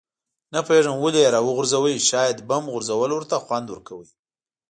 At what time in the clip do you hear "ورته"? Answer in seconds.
3.13-3.35